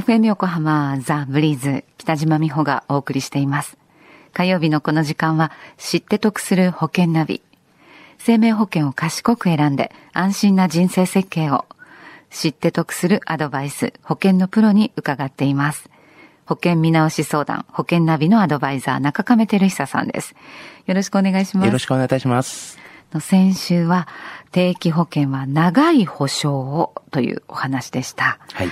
[0.00, 3.76] FM 横浜ザ・ブリーズ北島美穂がお送りしています。
[4.32, 7.42] 火曜日のこの時間は知って得する保険ナビ。
[8.16, 11.66] 生命保険を賢く選んで安心な人生設計を
[12.30, 15.90] 知って得するアドバイス、保険のプロに伺っています。
[16.46, 20.34] 保険見直し相談、保険ナビのアドバイザー、中亀照久さんです。
[20.86, 21.66] よろしくお願いします。
[21.66, 22.78] よろしくお願いいたします。
[23.20, 24.08] 先週は
[24.50, 28.38] 定期保険は長い保証をというお話でした。
[28.54, 28.70] はい。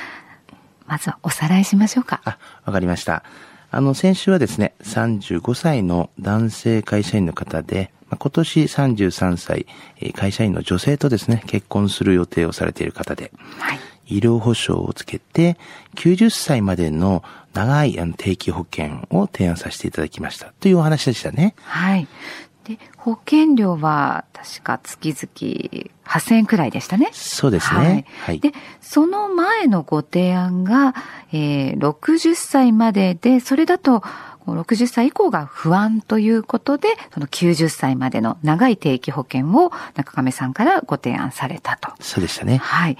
[0.88, 2.20] まずはおさらいしましょうか。
[2.24, 3.22] あ、わかりました。
[3.70, 9.66] あの、先週はですね、35歳の男性会社員の方で、今年33歳、
[10.14, 15.58] 会社員の女性とですね、結婚する予定をされている方で、はい、医療保障をつけて、
[15.96, 21.54] 90歳までの長い定期保険を提案させていただきましたというお話でしたね。
[21.62, 22.08] はい。
[22.68, 27.08] で、保険料は確か月々8000円くらいでしたね。
[27.12, 27.80] そうですね。
[27.80, 28.04] はい。
[28.26, 30.94] はい、で、その前のご提案が、
[31.32, 34.02] えー、60歳までで、それだと、
[34.46, 41.90] 60歳以降が不安ということで、その90歳までの長い定期保険を中亀さんからご提案されたと。
[42.00, 42.58] そうでしたね。
[42.58, 42.96] はい。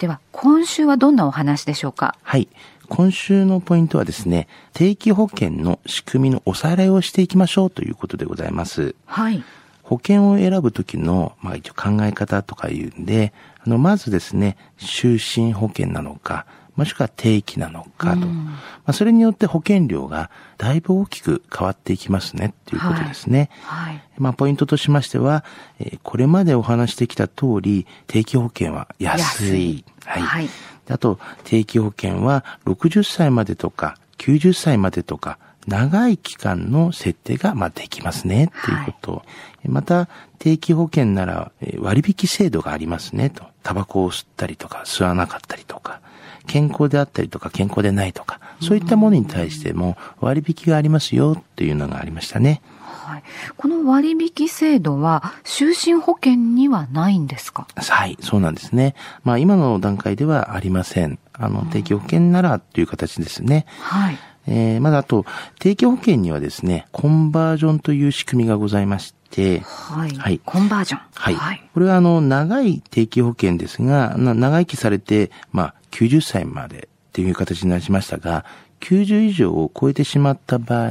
[0.00, 2.16] では、今週はどんなお話でしょうか？
[2.22, 2.48] はい。
[2.88, 8.94] 今週のポイントはですね、定期保険の仕組みのおさらいをしていきましょうということでございます。
[9.04, 9.44] はい。
[9.82, 18.26] 保険を選ぶときの、まあ一応考え方とかいうんで、あの、まずですね、就寝保険なのか、もしくは定期なのかと。
[18.26, 18.52] うん、ま
[18.86, 23.50] あ、それによって保険料がだいぶ大きく変わっていきますねっていうことですね。
[23.62, 23.94] はい。
[23.94, 25.44] はい、まあ、ポイントとしましては、
[25.78, 29.84] えー、これまでお話してきた通り、定期保険は安い。
[30.04, 30.22] はい。
[30.22, 30.48] はい
[30.88, 39.12] あと、定期保険は60歳までとか90歳までとか、長い期間の設定が、まあ、できますね、っていうこと。
[39.12, 39.22] は
[39.64, 43.44] い、また、定期保険なら、割引制度がありますね、と。
[43.62, 46.00] タバコを吸ったりとか、吸わなかったりとか、
[46.46, 52.62] 健康であったりとか、健康でないとか、そういったものに対しても割引がありますよ、というのがありましたね。
[52.80, 53.22] はい。
[53.56, 57.66] この割引制度は、就寝保険にはないんですか？
[57.76, 58.94] はい、そうなんですね。
[59.24, 61.18] まあ、今の段階ではありません。
[61.32, 63.66] あの、定期保険ならという形ですね。
[63.80, 64.18] はい。
[64.46, 65.26] えー、まだあと、
[65.58, 69.19] 定期保険にはですね、コンバージョンという仕組みがございまして、
[69.64, 70.10] はい。
[70.16, 70.40] はい。
[70.44, 71.00] コンバージョン。
[71.14, 71.34] はい。
[71.34, 78.44] はい、これはあの、長い定期保険ですが、長生きされて、まあ、90歳までっていう形になりましたが、
[78.80, 80.90] 90以上を超えてしまった場合、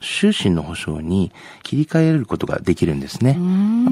[0.00, 1.32] 終身の保証に
[1.62, 3.38] 切り替えることができるんですね。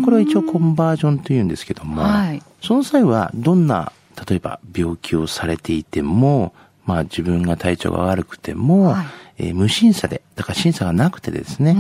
[0.05, 3.93] これは一応コンバージョンというんですけども、はい、その際はどんな、
[4.28, 6.53] 例えば病気をされていても、
[6.87, 9.06] まあ自分が体調が悪くても、はい、
[9.38, 11.76] えー、無審査で、だから審査がなくてですね、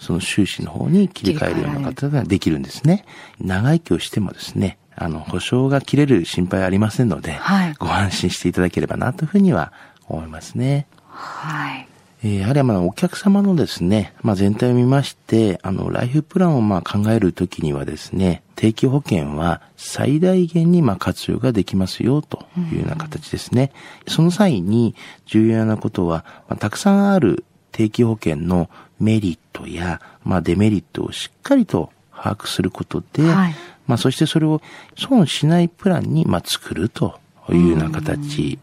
[0.00, 3.04] その収支の方に切り替えるような方ができるんですね。
[3.40, 9.72] 長生きをしてもですね、あの、保証が切れる心配はありませんので、はい、ご安心していただければなというふうには
[10.08, 10.86] 思いますね。
[11.06, 11.89] はい。
[12.22, 23.72] えー、やはりまあお客様のですね、まあ全体を見まして、あの、ライフプランをまあ考えるときにはですね、定期保険は最大限にまあ活用ができますよというような形ですね。
[24.06, 24.94] うん、その際に
[25.24, 33.54] 重要なことは、まあ、たくさんある定期保険のメリットや、まあデメリットをしっかりと把握することで、はい、
[33.86, 34.60] まあそしてそれを
[34.94, 38.58] 損しないプランにまあ作るとというような形。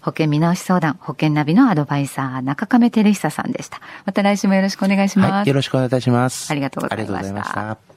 [0.00, 3.80] 保険見直し相談、保険ナビのアドバイザー、中亀照久さんでした。
[4.04, 5.32] また来週もよろしくお願いします。
[5.32, 6.50] はい、よろしくお願いいたします。
[6.50, 7.18] ありがとうございました。
[7.18, 7.91] ありがとうございました。